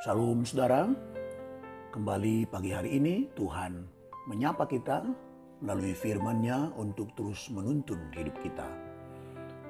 [0.00, 0.88] Shalom saudara,
[1.92, 3.84] kembali pagi hari ini Tuhan
[4.32, 5.04] menyapa kita
[5.60, 8.64] melalui firman-Nya untuk terus menuntun hidup kita.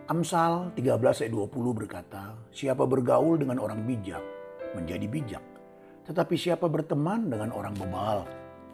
[0.07, 4.23] Amsal 13 ayat 20 berkata, siapa bergaul dengan orang bijak
[4.79, 5.43] menjadi bijak,
[6.07, 8.23] tetapi siapa berteman dengan orang bebal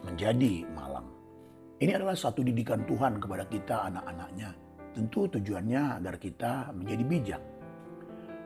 [0.04, 1.08] menjadi malang.
[1.80, 4.52] Ini adalah satu didikan Tuhan kepada kita anak-anaknya.
[4.92, 7.42] Tentu tujuannya agar kita menjadi bijak.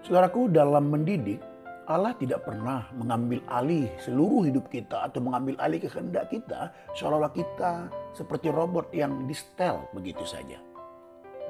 [0.07, 1.51] Saudaraku dalam mendidik
[1.91, 7.91] Allah tidak pernah mengambil alih seluruh hidup kita atau mengambil alih kehendak kita seolah-olah kita
[8.15, 10.63] seperti robot yang di setel begitu saja.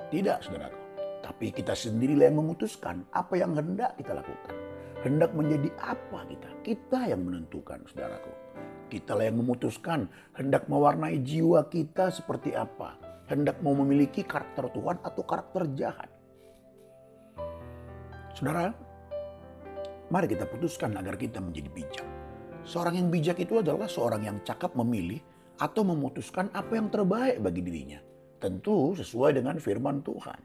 [0.09, 0.81] Tidak saudaraku.
[1.21, 4.57] Tapi kita sendirilah yang memutuskan apa yang hendak kita lakukan.
[5.05, 6.49] Hendak menjadi apa kita?
[6.65, 8.33] Kita yang menentukan saudaraku.
[8.89, 10.09] Kita lah yang memutuskan
[10.41, 12.97] hendak mewarnai jiwa kita seperti apa.
[13.29, 16.09] Hendak mau memiliki karakter Tuhan atau karakter jahat.
[18.33, 18.73] Saudara,
[20.11, 22.09] Mari kita putuskan agar kita menjadi bijak.
[22.67, 25.23] Seorang yang bijak itu adalah seorang yang cakap memilih
[25.63, 28.03] atau memutuskan apa yang terbaik bagi dirinya.
[28.43, 30.41] Tentu sesuai dengan firman Tuhan.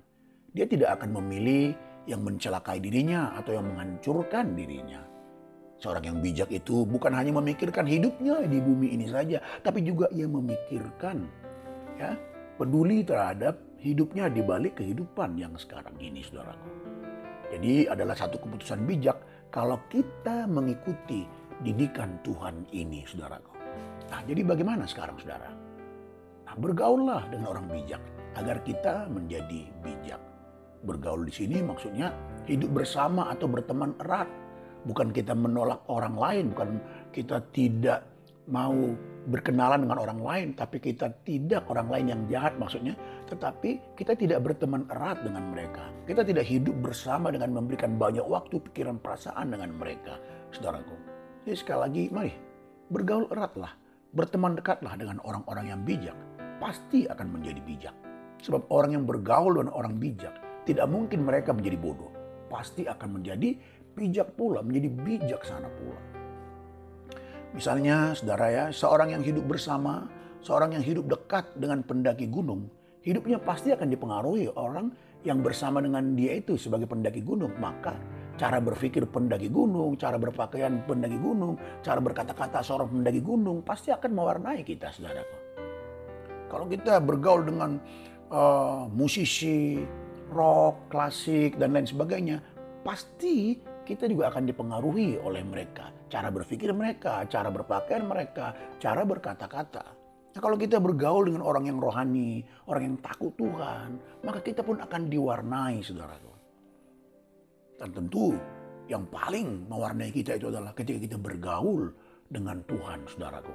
[0.53, 1.73] Dia tidak akan memilih
[2.05, 5.01] yang mencelakai dirinya atau yang menghancurkan dirinya.
[5.81, 10.29] Seorang yang bijak itu bukan hanya memikirkan hidupnya di bumi ini saja, tapi juga ia
[10.29, 11.25] memikirkan
[11.97, 12.13] ya,
[12.55, 16.69] peduli terhadap hidupnya di balik kehidupan yang sekarang ini, Saudaraku.
[17.49, 19.17] Jadi adalah satu keputusan bijak
[19.55, 21.23] kalau kita mengikuti
[21.63, 23.55] didikan Tuhan ini, saudaraku.
[24.11, 25.47] Nah, jadi bagaimana sekarang, saudara?
[26.43, 28.03] Nah, bergaullah dengan orang bijak
[28.35, 30.19] agar kita menjadi bijak.
[30.83, 32.11] Bergaul di sini maksudnya
[32.51, 34.27] hidup bersama atau berteman erat.
[34.85, 36.77] Bukan kita menolak orang lain, bukan
[37.15, 38.05] kita tidak
[38.51, 38.75] mau
[39.25, 42.93] berkenalan dengan orang lain, tapi kita tidak orang lain yang jahat maksudnya,
[43.25, 45.89] tetapi kita tidak berteman erat dengan mereka.
[46.05, 50.21] Kita tidak hidup bersama dengan memberikan banyak waktu, pikiran, perasaan dengan mereka,
[50.53, 50.93] saudaraku.
[51.45, 52.33] Jadi sekali lagi, mari
[52.93, 53.73] bergaul eratlah,
[54.13, 56.17] berteman dekatlah dengan orang-orang yang bijak,
[56.61, 57.95] pasti akan menjadi bijak.
[58.45, 60.37] Sebab orang yang bergaul dengan orang bijak,
[60.69, 62.13] tidak mungkin mereka menjadi bodoh.
[62.45, 63.57] Pasti akan menjadi
[63.97, 66.14] bijak pula, menjadi bijaksana pula.
[67.55, 70.11] Misalnya saudara ya, seorang yang hidup bersama,
[70.43, 72.67] seorang yang hidup dekat dengan pendaki gunung,
[72.99, 74.91] hidupnya pasti akan dipengaruhi orang
[75.23, 77.55] yang bersama dengan dia itu sebagai pendaki gunung.
[77.55, 77.95] Maka
[78.35, 84.11] cara berpikir pendaki gunung, cara berpakaian pendaki gunung, cara berkata-kata seorang pendaki gunung pasti akan
[84.11, 85.23] mewarnai kita saudara.
[86.51, 87.79] Kalau kita bergaul dengan
[88.35, 89.79] uh, musisi,
[90.27, 92.43] rock, klasik, dan lain sebagainya,
[92.83, 95.93] pasti kita juga akan dipengaruhi oleh mereka.
[96.09, 98.51] Cara berpikir mereka, cara berpakaian mereka,
[98.81, 99.85] cara berkata-kata.
[100.35, 104.83] Nah, kalau kita bergaul dengan orang yang rohani, orang yang takut Tuhan, maka kita pun
[104.83, 106.33] akan diwarnai, saudaraku.
[107.79, 108.35] Dan tentu
[108.91, 111.87] yang paling mewarnai kita itu adalah ketika kita bergaul
[112.27, 113.53] dengan Tuhan, saudaraku.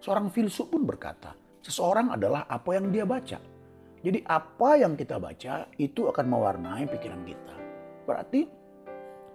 [0.00, 3.36] Seorang filsuf pun berkata, seseorang adalah apa yang dia baca.
[4.00, 7.56] Jadi apa yang kita baca itu akan mewarnai pikiran kita.
[8.08, 8.59] Berarti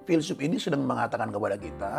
[0.05, 1.93] filsuf ini sedang mengatakan kepada kita,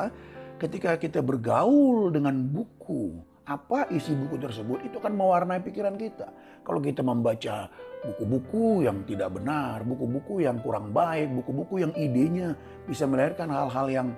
[0.56, 6.26] ketika kita bergaul dengan buku, apa isi buku tersebut itu akan mewarnai pikiran kita.
[6.66, 7.70] Kalau kita membaca
[8.02, 12.58] buku-buku yang tidak benar, buku-buku yang kurang baik, buku-buku yang idenya
[12.90, 14.08] bisa melahirkan hal-hal yang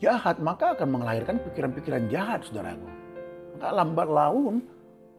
[0.00, 2.88] jahat, maka akan melahirkan pikiran-pikiran jahat, saudaraku.
[3.58, 4.54] Maka lambat laun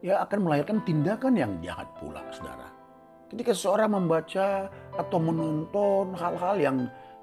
[0.02, 2.66] ya akan melahirkan tindakan yang jahat pula, saudara.
[3.30, 4.66] Ketika seseorang membaca
[4.98, 6.76] atau menonton hal-hal yang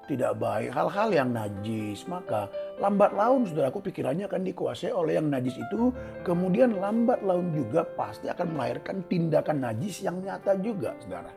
[0.08, 2.48] tidak baik, hal-hal yang najis, maka
[2.80, 5.92] lambat laun saudaraku pikirannya akan dikuasai oleh yang najis itu,
[6.24, 11.30] kemudian lambat laun juga pasti akan melahirkan tindakan najis yang nyata juga, saudara.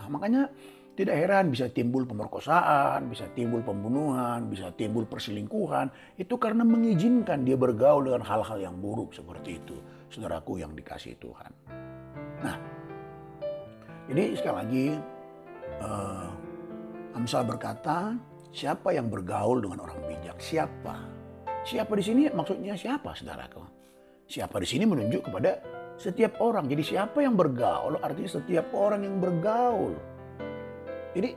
[0.00, 0.48] Nah, makanya
[0.94, 5.90] tidak heran bisa timbul pemerkosaan, bisa timbul pembunuhan, bisa timbul perselingkuhan.
[6.14, 9.74] Itu karena mengizinkan dia bergaul dengan hal-hal yang buruk seperti itu.
[10.06, 11.50] Saudaraku yang dikasih Tuhan.
[12.46, 12.56] Nah,
[14.06, 14.86] jadi sekali lagi,
[15.82, 16.30] uh,
[17.14, 18.18] Amsal berkata,
[18.50, 20.34] siapa yang bergaul dengan orang bijak?
[20.42, 20.98] Siapa?
[21.62, 23.62] Siapa di sini maksudnya siapa saudaraku?
[24.26, 25.62] Siapa di sini menunjuk kepada
[25.94, 26.66] setiap orang.
[26.66, 29.94] Jadi siapa yang bergaul artinya setiap orang yang bergaul.
[31.14, 31.30] Jadi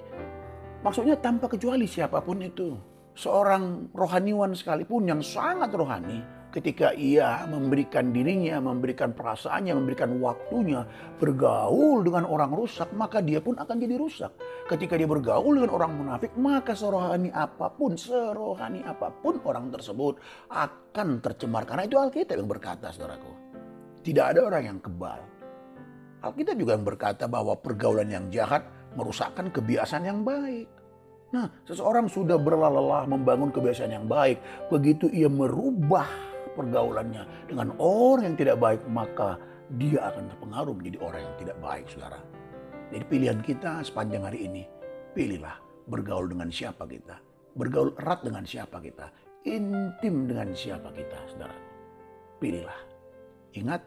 [0.82, 2.74] maksudnya tanpa kecuali siapa pun itu.
[3.18, 6.22] Seorang rohaniwan sekalipun yang sangat rohani
[6.52, 10.88] ketika ia memberikan dirinya, memberikan perasaannya, memberikan waktunya
[11.20, 14.32] bergaul dengan orang rusak, maka dia pun akan jadi rusak.
[14.68, 20.20] Ketika dia bergaul dengan orang munafik, maka serohani apa pun, serohani apa pun orang tersebut
[20.50, 21.68] akan tercemar.
[21.68, 23.32] Karena itu Alkitab yang berkata, saudaraku.
[24.02, 25.20] Tidak ada orang yang kebal.
[26.24, 28.66] Alkitab juga yang berkata bahwa pergaulan yang jahat
[28.96, 30.66] merusakkan kebiasaan yang baik.
[31.28, 34.40] Nah, seseorang sudah berlelah membangun kebiasaan yang baik.
[34.72, 36.27] Begitu ia merubah
[36.58, 39.38] pergaulannya dengan orang yang tidak baik, maka
[39.78, 42.20] dia akan terpengaruh menjadi orang yang tidak baik, saudara.
[42.90, 44.64] Jadi pilihan kita sepanjang hari ini,
[45.14, 47.16] pilihlah bergaul dengan siapa kita.
[47.54, 49.08] Bergaul erat dengan siapa kita.
[49.48, 51.58] Intim dengan siapa kita, saudara.
[52.38, 52.80] Pilihlah.
[53.58, 53.82] Ingat,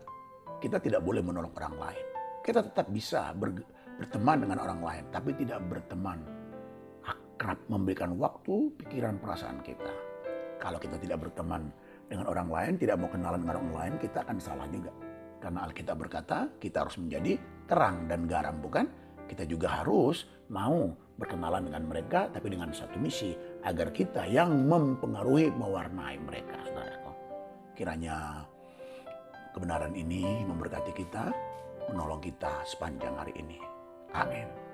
[0.61, 2.05] kita tidak boleh menolong orang lain.
[2.41, 6.19] Kita tetap bisa berteman dengan orang lain, tapi tidak berteman
[7.05, 9.93] akrab memberikan waktu, pikiran, perasaan kita.
[10.61, 11.73] Kalau kita tidak berteman
[12.11, 14.91] dengan orang lain, tidak mau kenalan dengan orang lain, kita akan salah juga.
[15.39, 17.39] Karena Alkitab berkata, kita harus menjadi
[17.71, 18.91] terang dan garam, bukan?
[19.31, 23.31] Kita juga harus mau berkenalan dengan mereka, tapi dengan satu misi,
[23.63, 26.59] agar kita yang mempengaruhi, mewarnai mereka.
[26.67, 27.13] Saudaraku.
[27.79, 28.43] Kiranya
[29.55, 31.31] kebenaran ini memberkati kita,
[31.95, 33.63] menolong kita sepanjang hari ini.
[34.11, 34.70] Amin.